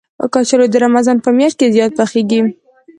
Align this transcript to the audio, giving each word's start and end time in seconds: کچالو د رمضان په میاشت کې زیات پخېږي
کچالو 0.33 0.65
د 0.71 0.75
رمضان 0.85 1.17
په 1.25 1.29
میاشت 1.37 1.55
کې 1.59 1.73
زیات 1.75 1.91
پخېږي 1.99 2.39